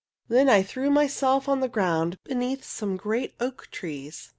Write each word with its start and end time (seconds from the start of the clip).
Then 0.29 0.49
I 0.49 0.63
threw 0.63 0.89
myself 0.89 1.47
on 1.47 1.59
the 1.59 1.67
ground 1.69 2.17
beneath 2.23 2.63
some 2.63 2.97
great 2.97 3.35
oak 3.39 3.67
trees. 3.69 4.29